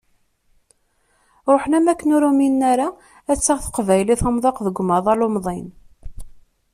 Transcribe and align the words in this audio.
Ṛuḥen 1.53 1.77
am 1.77 1.87
wakken 1.89 2.13
ur 2.15 2.23
uminen 2.29 2.63
ara 2.71 2.87
ad 3.31 3.39
taɣ 3.39 3.59
teqbaylit 3.61 4.21
amdiq 4.29 4.57
deg 4.65 4.79
umaḍal 4.81 5.21
umḍin. 5.27 5.67